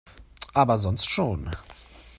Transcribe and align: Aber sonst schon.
Aber 0.55 0.79
sonst 0.79 1.11
schon. 1.11 1.51